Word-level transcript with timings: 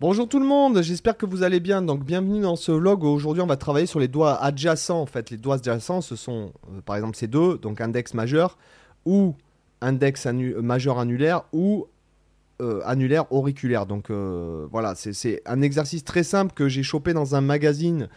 Bonjour 0.00 0.26
tout 0.26 0.38
le 0.38 0.46
monde, 0.46 0.80
j'espère 0.80 1.14
que 1.14 1.26
vous 1.26 1.42
allez 1.42 1.60
bien. 1.60 1.82
Donc 1.82 2.06
bienvenue 2.06 2.40
dans 2.40 2.56
ce 2.56 2.72
vlog. 2.72 3.04
Aujourd'hui, 3.04 3.42
on 3.42 3.46
va 3.46 3.58
travailler 3.58 3.84
sur 3.84 4.00
les 4.00 4.08
doigts 4.08 4.42
adjacents. 4.42 4.98
En 4.98 5.04
fait, 5.04 5.28
les 5.28 5.36
doigts 5.36 5.56
adjacents, 5.56 6.00
ce 6.00 6.16
sont 6.16 6.54
euh, 6.72 6.80
par 6.80 6.96
exemple 6.96 7.18
ces 7.18 7.26
deux, 7.26 7.58
donc 7.58 7.82
index 7.82 8.14
majeur 8.14 8.56
ou 9.04 9.34
index 9.82 10.24
majeur 10.24 10.98
annulaire 10.98 11.42
ou 11.52 11.86
euh, 12.62 12.80
annulaire 12.86 13.30
auriculaire. 13.30 13.84
Donc 13.84 14.08
euh, 14.08 14.66
voilà, 14.72 14.94
c'est 14.94 15.42
un 15.44 15.60
exercice 15.60 16.02
très 16.02 16.22
simple 16.22 16.54
que 16.54 16.66
j'ai 16.66 16.82
chopé 16.82 17.12
dans 17.12 17.34
un 17.34 17.42
magazine. 17.42 18.08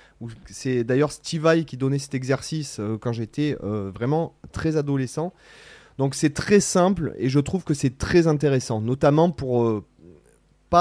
C'est 0.46 0.86
d'ailleurs 0.86 1.12
Steve 1.12 1.42
Vai 1.42 1.66
qui 1.66 1.76
donnait 1.76 2.00
cet 2.00 2.16
exercice 2.16 2.80
quand 3.02 3.12
j'étais 3.12 3.58
vraiment 3.62 4.36
très 4.54 4.78
adolescent. 4.78 5.34
Donc 5.98 6.16
c'est 6.16 6.34
très 6.34 6.60
simple 6.60 7.14
et 7.18 7.30
je 7.30 7.40
trouve 7.40 7.64
que 7.64 7.74
c'est 7.74 7.98
très 7.98 8.28
intéressant, 8.28 8.82
notamment 8.82 9.30
pour 9.30 9.64
euh, 9.64 9.86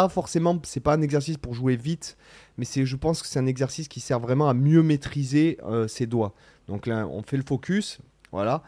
forcément, 0.09 0.61
c'est 0.65 0.81
pas 0.81 0.95
un 0.95 1.03
exercice 1.03 1.37
pour 1.37 1.55
jouer 1.55 1.77
vite, 1.77 2.17
mais 2.59 2.65
c'est, 2.65 2.85
je 2.85 2.97
pense 2.97 3.23
que 3.23 3.29
c'est 3.29 3.39
un 3.39 3.47
exercice 3.47 3.89
qui 3.89 4.01
sert 4.01 4.21
vraiment 4.21 4.49
à 4.49 4.55
mieux 4.55 4.83
maîtriser 4.83 5.59
euh, 5.65 5.89
ses 5.89 6.07
doigts. 6.07 6.35
Donc 6.69 6.87
là, 6.87 7.07
on 7.07 7.23
fait 7.23 7.37
le 7.37 7.45
focus, 7.47 7.99
voilà. 8.31 8.63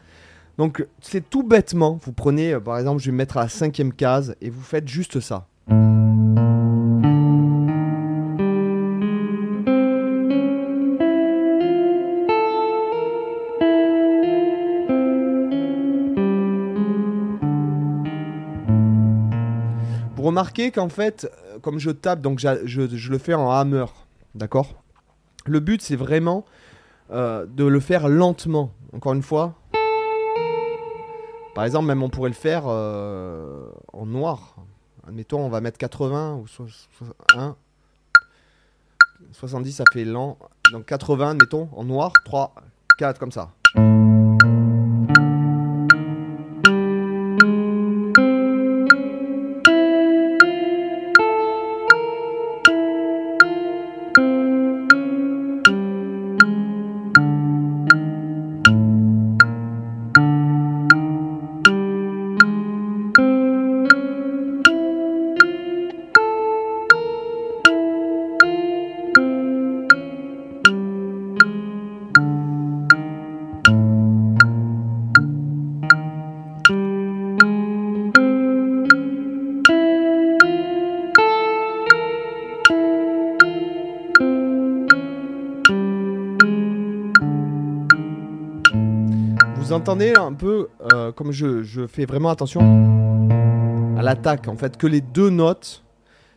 Donc 0.58 0.86
c'est 1.00 1.28
tout 1.28 1.42
bêtement, 1.42 1.98
vous 2.02 2.12
prenez, 2.12 2.54
euh, 2.54 2.60
par 2.60 2.78
exemple, 2.78 3.00
je 3.00 3.06
vais 3.06 3.12
me 3.12 3.18
mettre 3.18 3.36
à 3.36 3.42
la 3.42 3.48
cinquième 3.48 3.92
case 3.92 4.36
et 4.40 4.50
vous 4.50 4.62
faites 4.62 4.88
juste 4.88 5.20
ça. 5.20 5.48
Remarquez 20.24 20.70
qu'en 20.70 20.88
fait, 20.88 21.24
euh, 21.24 21.58
comme 21.58 21.78
je 21.78 21.90
tape, 21.90 22.20
donc 22.20 22.38
je, 22.38 23.10
le 23.10 23.18
fais 23.18 23.34
en 23.34 23.50
hammer, 23.50 23.86
d'accord? 24.34 24.82
Le 25.46 25.60
but, 25.60 25.82
c'est 25.82 25.96
vraiment 25.96 26.44
euh, 27.10 27.46
de 27.46 27.64
le 27.64 27.80
faire 27.80 28.08
lentement. 28.08 28.72
Encore 28.92 29.12
une 29.12 29.22
fois. 29.22 29.54
Par 31.54 31.64
exemple, 31.64 31.86
même 31.86 32.02
on 32.02 32.08
pourrait 32.08 32.30
le 32.30 32.34
faire 32.34 32.64
euh, 32.66 33.68
en 33.92 34.06
noir. 34.06 34.56
Admettons, 35.06 35.40
on 35.40 35.48
va 35.48 35.60
mettre 35.60 35.78
80 35.78 36.36
ou 36.36 36.46
1. 37.36 37.56
70, 39.32 39.72
ça 39.72 39.84
fait 39.92 40.04
lent. 40.04 40.38
Donc 40.72 40.86
80, 40.86 41.30
admettons, 41.30 41.68
en 41.72 41.84
noir. 41.84 42.12
3, 42.24 42.54
4, 42.98 43.18
comme 43.18 43.32
ça. 43.32 43.50
Entendez 89.74 90.14
un 90.16 90.32
peu, 90.32 90.68
euh, 90.92 91.12
comme 91.12 91.32
je, 91.32 91.86
fais 91.86 92.06
vraiment 92.06 92.30
attention 92.30 92.60
à 93.98 94.02
l'attaque, 94.02 94.48
en 94.48 94.56
fait, 94.56 94.76
que 94.76 94.86
les 94.86 95.00
deux 95.00 95.30
notes, 95.30 95.84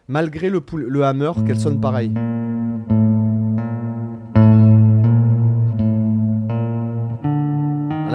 malgré 0.07 0.49
le, 0.49 0.61
le 0.73 1.03
hammer, 1.03 1.31
qu'elles 1.45 1.59
sonnent 1.59 1.81
pareil. 1.81 2.11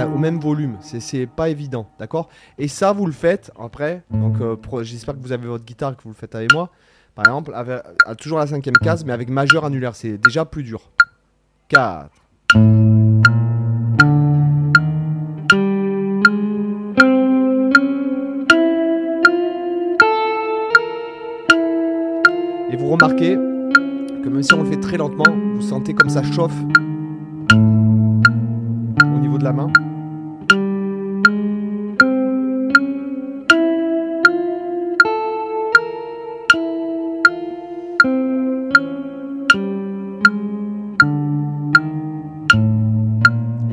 au 0.05 0.19
même 0.19 0.41
volume, 0.41 0.77
c'est 0.81 1.27
pas 1.27 1.49
évident, 1.49 1.89
d'accord? 1.99 2.29
Et 2.59 2.69
ça, 2.69 2.93
vous 2.93 3.07
le 3.07 3.13
faites 3.13 3.53
après, 3.59 4.03
donc 4.11 4.41
euh, 4.41 4.57
j'espère 4.83 5.15
que 5.15 5.21
vous 5.21 5.33
avez 5.33 5.47
votre 5.47 5.65
guitare 5.65 5.97
que 5.97 6.03
vous 6.03 6.11
le 6.11 6.15
faites 6.15 6.35
avec 6.35 6.53
moi. 6.53 6.71
Par 7.15 7.27
exemple, 7.27 7.55
toujours 8.19 8.39
la 8.39 8.47
cinquième 8.47 8.77
case, 8.77 9.05
mais 9.05 9.13
avec 9.13 9.29
majeur 9.29 9.65
annulaire, 9.65 9.95
c'est 9.95 10.19
déjà 10.19 10.45
plus 10.45 10.63
dur. 10.63 10.91
4. 11.69 12.11
Remarquez 22.93 23.35
que 23.35 24.29
même 24.29 24.43
si 24.43 24.53
on 24.55 24.63
le 24.63 24.71
fait 24.71 24.81
très 24.81 24.97
lentement, 24.97 25.25
vous 25.55 25.63
sentez 25.63 25.95
comme 25.95 26.11
ça 26.11 26.23
chauffe 26.23 26.53
au 27.53 29.19
niveau 29.19 29.39
de 29.39 29.45
la 29.45 29.53
main. 29.53 29.73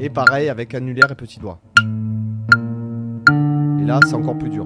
Et 0.02 0.10
pareil 0.10 0.50
avec 0.50 0.74
annulaire 0.74 1.12
et 1.12 1.16
petit 1.16 1.40
doigt. 1.40 1.60
Et 3.82 3.86
là, 3.86 4.00
c'est 4.06 4.16
encore 4.16 4.38
plus 4.38 4.50
dur. 4.50 4.66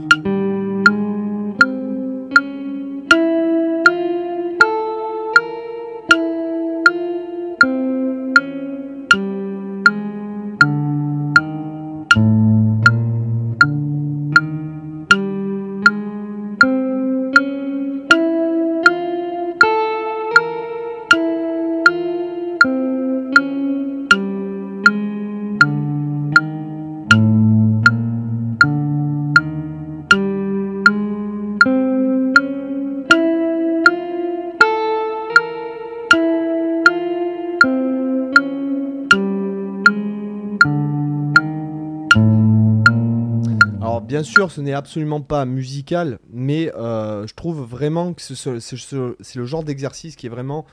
Bien 44.14 44.22
sûr, 44.22 44.52
ce 44.52 44.62
n'est 44.62 44.74
absolument 44.74 45.22
pas 45.22 45.44
musical, 45.44 46.20
mais 46.32 46.72
euh, 46.76 47.26
je 47.26 47.34
trouve 47.34 47.62
vraiment 47.62 48.14
que 48.14 48.22
c'est 48.22 49.36
le 49.36 49.46
genre 49.46 49.64
d'exercice 49.64 50.16
qui 50.16 50.28
est 50.28 50.30
vraiment. 50.30 50.68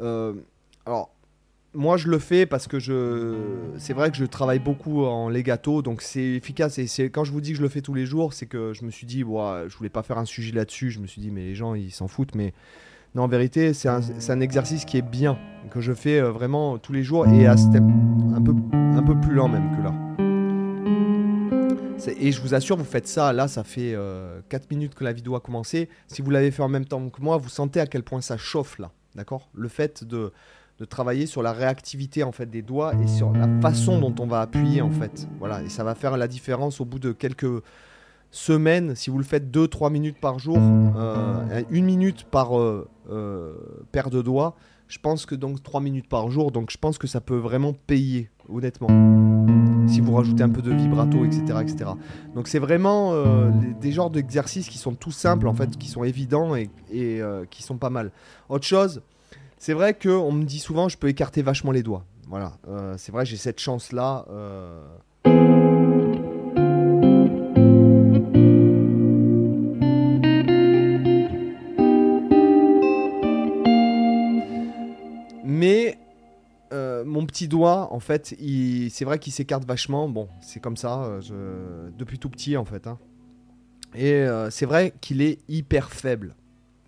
Euh, 0.00 0.32
alors, 0.84 1.14
moi, 1.72 1.96
je 1.96 2.08
le 2.08 2.18
fais 2.18 2.46
parce 2.46 2.66
que 2.66 2.80
je. 2.80 3.36
C'est 3.78 3.92
vrai 3.92 4.10
que 4.10 4.16
je 4.16 4.24
travaille 4.24 4.58
beaucoup 4.58 5.04
en 5.04 5.28
legato, 5.28 5.82
donc 5.82 6.02
c'est 6.02 6.32
efficace. 6.32 6.76
Et 6.80 7.10
quand 7.10 7.22
je 7.22 7.30
vous 7.30 7.40
dis 7.40 7.52
que 7.52 7.58
je 7.58 7.62
le 7.62 7.68
fais 7.68 7.80
tous 7.80 7.94
les 7.94 8.06
jours, 8.06 8.32
c'est 8.32 8.46
que 8.46 8.72
je 8.72 8.84
me 8.84 8.90
suis 8.90 9.06
dit, 9.06 9.22
bon, 9.22 9.68
je 9.68 9.76
voulais 9.76 9.88
pas 9.88 10.02
faire 10.02 10.18
un 10.18 10.24
sujet 10.24 10.50
là-dessus. 10.50 10.90
Je 10.90 10.98
me 10.98 11.06
suis 11.06 11.20
dit, 11.20 11.30
mais 11.30 11.42
les 11.42 11.54
gens, 11.54 11.74
ils 11.76 11.92
s'en 11.92 12.08
foutent. 12.08 12.34
Mais 12.34 12.54
non, 13.14 13.22
en 13.22 13.28
vérité, 13.28 13.72
c'est 13.72 13.88
un, 13.88 14.40
exercice 14.40 14.84
qui 14.84 14.96
est 14.96 15.08
bien, 15.08 15.38
que 15.70 15.80
je 15.80 15.92
fais 15.92 16.18
euh, 16.18 16.32
vraiment 16.32 16.78
tous 16.78 16.92
les 16.92 17.04
jours 17.04 17.28
et 17.28 17.46
à 17.46 17.56
step 17.56 17.84
un 17.84 18.42
un 18.98 19.02
peu 19.04 19.20
plus 19.20 19.32
lent 19.32 19.48
même 19.48 19.76
que 19.76 19.82
là. 19.84 20.03
Et 22.08 22.32
je 22.32 22.40
vous 22.40 22.54
assure, 22.54 22.76
vous 22.76 22.84
faites 22.84 23.06
ça, 23.06 23.32
là, 23.32 23.48
ça 23.48 23.64
fait 23.64 23.92
4 23.92 23.94
euh, 23.96 24.42
minutes 24.70 24.94
que 24.94 25.04
la 25.04 25.12
vidéo 25.12 25.34
a 25.36 25.40
commencé. 25.40 25.88
Si 26.08 26.22
vous 26.22 26.30
l'avez 26.30 26.50
fait 26.50 26.62
en 26.62 26.68
même 26.68 26.84
temps 26.84 27.08
que 27.08 27.20
moi, 27.22 27.36
vous 27.36 27.48
sentez 27.48 27.80
à 27.80 27.86
quel 27.86 28.02
point 28.02 28.20
ça 28.20 28.36
chauffe 28.36 28.78
là. 28.78 28.90
D'accord? 29.14 29.48
Le 29.54 29.68
fait 29.68 30.04
de, 30.04 30.32
travailler 30.88 31.26
sur 31.26 31.42
la 31.42 31.52
réactivité 31.52 32.24
en 32.24 32.32
fait 32.32 32.46
des 32.50 32.60
doigts 32.60 32.94
et 33.02 33.06
sur 33.06 33.32
la 33.32 33.48
façon 33.60 34.00
dont 34.00 34.14
on 34.18 34.26
va 34.26 34.40
appuyer 34.40 34.82
en 34.82 34.90
fait. 34.90 35.28
Voilà, 35.38 35.62
et 35.62 35.68
ça 35.68 35.84
va 35.84 35.94
faire 35.94 36.16
la 36.16 36.28
différence 36.28 36.80
au 36.80 36.84
bout 36.84 36.98
de 36.98 37.12
quelques 37.12 37.62
semaines. 38.30 38.94
Si 38.94 39.08
vous 39.08 39.18
le 39.18 39.24
faites 39.24 39.50
2-3 39.50 39.90
minutes 39.90 40.20
par 40.20 40.38
jour, 40.38 40.58
euh, 40.58 41.62
une 41.70 41.86
minute 41.86 42.24
par 42.24 42.58
euh, 42.58 42.86
paire 43.92 44.10
de 44.10 44.20
doigts, 44.20 44.56
je 44.88 44.98
pense 44.98 45.24
que 45.26 45.34
donc 45.34 45.62
3 45.62 45.80
minutes 45.80 46.08
par 46.08 46.28
jour, 46.28 46.50
donc 46.50 46.70
je 46.70 46.76
pense 46.76 46.98
que 46.98 47.06
ça 47.06 47.20
peut 47.20 47.38
vraiment 47.38 47.72
payer, 47.72 48.28
honnêtement. 48.48 49.33
Si 49.88 50.00
vous 50.00 50.14
rajoutez 50.14 50.42
un 50.42 50.48
peu 50.48 50.62
de 50.62 50.72
vibrato, 50.72 51.24
etc. 51.24 51.58
etc. 51.60 51.90
Donc 52.34 52.48
c'est 52.48 52.58
vraiment 52.58 53.12
euh, 53.12 53.50
des 53.80 53.92
genres 53.92 54.10
d'exercices 54.10 54.68
qui 54.68 54.78
sont 54.78 54.94
tout 54.94 55.12
simples, 55.12 55.48
en 55.48 55.54
fait, 55.54 55.76
qui 55.76 55.88
sont 55.88 56.04
évidents 56.04 56.54
et, 56.56 56.70
euh, 56.92 57.44
qui 57.50 57.62
sont 57.62 57.76
pas 57.76 57.90
mal. 57.90 58.10
Autre 58.48 58.66
chose, 58.66 59.02
c'est 59.58 59.72
vrai 59.74 59.94
qu'on 59.94 60.32
me 60.32 60.44
dit 60.44 60.58
souvent 60.58 60.88
je 60.88 60.98
peux 60.98 61.08
écarter 61.08 61.42
vachement 61.42 61.72
les 61.72 61.82
doigts. 61.82 62.04
Voilà, 62.28 62.52
euh, 62.68 62.94
c'est 62.96 63.12
vrai, 63.12 63.26
j'ai 63.26 63.36
cette 63.36 63.60
chance-là. 63.60 64.26
Petit 77.34 77.48
doigt, 77.48 77.88
en 77.90 77.98
fait, 77.98 78.36
c'est 78.90 79.04
vrai 79.04 79.18
qu'il 79.18 79.32
s'écarte 79.32 79.64
vachement. 79.64 80.08
Bon, 80.08 80.28
c'est 80.40 80.60
comme 80.60 80.76
ça, 80.76 81.02
euh, 81.02 81.90
depuis 81.98 82.20
tout 82.20 82.30
petit, 82.30 82.56
en 82.56 82.64
fait. 82.64 82.86
Hein. 82.86 82.96
Et 83.96 84.12
euh, 84.12 84.50
c'est 84.50 84.66
vrai 84.66 84.94
qu'il 85.00 85.20
est 85.20 85.38
hyper 85.48 85.90
faible. 85.90 86.36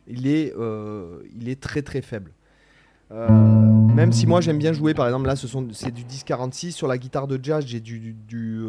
Il 0.06 0.28
est, 0.28 0.54
euh, 0.56 1.18
il 1.36 1.48
est 1.48 1.60
très 1.60 1.82
très 1.82 2.00
faible. 2.00 2.30
même 3.10 4.12
si 4.12 4.26
moi 4.26 4.40
j'aime 4.40 4.58
bien 4.58 4.72
jouer, 4.72 4.94
par 4.94 5.06
exemple, 5.06 5.26
là 5.26 5.34
c'est 5.34 5.90
du 5.92 6.04
10-46. 6.04 6.70
Sur 6.70 6.86
la 6.86 6.96
guitare 6.96 7.26
de 7.26 7.40
jazz, 7.42 7.64
j'ai 7.66 7.80
du, 7.80 8.14
du 8.14 8.60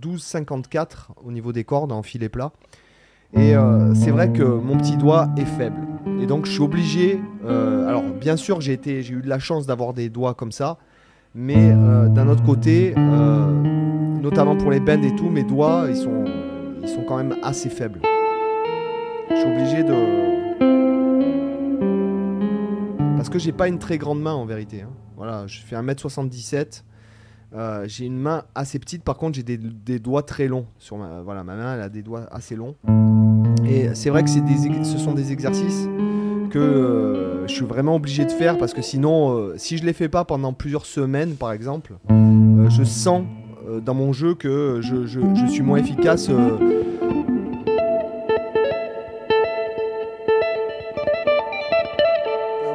12-54 0.00 1.08
au 1.24 1.32
niveau 1.32 1.52
des 1.52 1.64
cordes 1.64 1.90
en 1.90 2.04
filet 2.04 2.28
plat. 2.28 2.52
Et 3.34 3.54
c'est 3.96 4.12
vrai 4.12 4.32
que 4.32 4.44
mon 4.44 4.78
petit 4.78 4.96
doigt 4.96 5.28
est 5.36 5.44
faible. 5.44 5.80
Et 6.20 6.26
donc 6.26 6.46
je 6.46 6.52
suis 6.52 6.62
obligé. 6.62 7.20
alors 7.44 8.04
bien 8.04 8.36
sûr, 8.36 8.60
j'ai 8.60 8.74
eu 8.74 9.22
de 9.22 9.28
la 9.28 9.40
chance 9.40 9.66
d'avoir 9.66 9.92
des 9.92 10.08
doigts 10.08 10.34
comme 10.34 10.52
ça. 10.52 10.78
Mais 11.38 11.70
euh, 11.70 12.08
d'un 12.08 12.28
autre 12.28 12.42
côté, 12.42 12.94
euh, 12.96 13.52
notamment 14.22 14.56
pour 14.56 14.70
les 14.70 14.80
bends 14.80 15.02
et 15.02 15.14
tout, 15.14 15.28
mes 15.28 15.44
doigts, 15.44 15.84
ils 15.86 15.96
sont, 15.96 16.24
ils 16.82 16.88
sont 16.88 17.02
quand 17.02 17.18
même 17.18 17.36
assez 17.42 17.68
faibles. 17.68 18.00
Je 19.28 19.36
suis 19.36 19.46
obligé 19.46 19.82
de... 19.84 19.92
Parce 23.16 23.28
que 23.28 23.38
j'ai 23.38 23.52
pas 23.52 23.68
une 23.68 23.78
très 23.78 23.98
grande 23.98 24.22
main 24.22 24.32
en 24.32 24.46
vérité. 24.46 24.80
Hein. 24.80 24.92
Voilà, 25.14 25.46
je 25.46 25.60
fais 25.60 25.76
1m77. 25.76 26.84
Euh, 27.52 27.84
j'ai 27.86 28.06
une 28.06 28.18
main 28.18 28.44
assez 28.54 28.78
petite, 28.78 29.04
par 29.04 29.18
contre 29.18 29.36
j'ai 29.36 29.42
des, 29.42 29.58
des, 29.58 29.98
doigts 29.98 30.22
très 30.22 30.48
longs. 30.48 30.66
Sur 30.78 30.96
ma, 30.96 31.20
voilà, 31.20 31.44
ma 31.44 31.54
main 31.54 31.74
elle 31.74 31.82
a 31.82 31.90
des 31.90 32.02
doigts 32.02 32.26
assez 32.30 32.56
longs. 32.56 32.76
Et 33.66 33.94
c'est 33.94 34.08
vrai 34.08 34.24
que 34.24 34.28
des, 34.40 34.84
ce 34.84 34.96
sont 34.96 35.12
des 35.12 35.32
exercices 35.32 35.86
que 36.56 36.60
euh, 36.62 37.46
je 37.46 37.52
suis 37.52 37.66
vraiment 37.66 37.96
obligé 37.96 38.24
de 38.24 38.30
faire 38.30 38.56
parce 38.56 38.72
que 38.72 38.80
sinon, 38.80 39.36
euh, 39.36 39.54
si 39.58 39.76
je 39.76 39.84
les 39.84 39.92
fais 39.92 40.08
pas 40.08 40.24
pendant 40.24 40.54
plusieurs 40.54 40.86
semaines, 40.86 41.34
par 41.34 41.52
exemple, 41.52 41.92
euh, 42.10 42.70
je 42.70 42.82
sens 42.82 43.24
dans 43.84 43.94
mon 43.94 44.12
jeu 44.14 44.34
que 44.34 44.80
je, 44.80 45.06
je 45.06 45.46
suis 45.50 45.62
moins 45.62 45.78
efficace. 45.78 46.30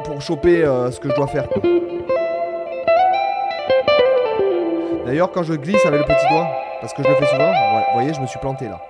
pour 0.04 0.20
choper 0.20 0.62
ce 0.90 1.00
que 1.00 1.08
je 1.08 1.14
dois 1.16 1.26
faire. 1.26 1.48
D'ailleurs, 5.06 5.32
quand 5.32 5.42
je 5.42 5.54
glisse 5.54 5.84
avec 5.86 6.00
le 6.00 6.06
petit 6.06 6.26
doigt, 6.30 6.46
parce 6.80 6.92
que 6.92 7.02
je 7.02 7.08
le 7.08 7.14
fais 7.14 7.26
souvent, 7.26 7.50
vous 7.50 7.94
voyez, 7.94 8.12
je 8.14 8.20
me 8.20 8.26
suis 8.26 8.38
planté 8.38 8.66
là. 8.66 8.80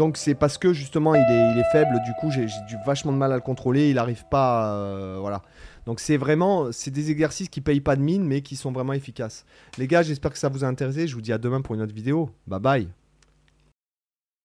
Donc 0.00 0.16
c'est 0.16 0.34
parce 0.34 0.56
que 0.56 0.72
justement 0.72 1.14
il 1.14 1.20
est, 1.20 1.62
faible, 1.72 2.00
du 2.06 2.14
coup 2.14 2.30
j'ai 2.30 2.46
du 2.46 2.76
vachement 2.86 3.12
de 3.12 3.18
mal 3.18 3.32
à 3.32 3.34
le 3.34 3.42
contrôler, 3.42 3.90
il 3.90 3.96
n'arrive 3.96 4.24
pas, 4.30 4.72
euh, 4.72 5.18
voilà. 5.20 5.42
Donc 5.84 6.00
c'est 6.00 6.16
vraiment, 6.16 6.72
c'est 6.72 6.90
des 6.90 7.10
exercices 7.10 7.50
qui 7.50 7.60
payent 7.60 7.82
pas 7.82 7.96
de 7.96 8.00
mine, 8.00 8.24
mais 8.24 8.40
qui 8.40 8.56
sont 8.56 8.72
vraiment 8.72 8.94
efficaces. 8.94 9.44
Les 9.76 9.86
gars, 9.86 10.02
j'espère 10.02 10.32
que 10.32 10.38
ça 10.38 10.48
vous 10.48 10.64
a 10.64 10.68
intéressé. 10.68 11.06
Je 11.06 11.14
vous 11.14 11.20
dis 11.20 11.34
à 11.34 11.38
demain 11.38 11.60
pour 11.60 11.74
une 11.74 11.82
autre 11.82 11.94
vidéo. 11.94 12.30
Bye 12.46 12.60
bye. 12.60 12.99